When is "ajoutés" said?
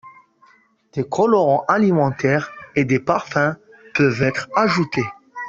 4.55-5.05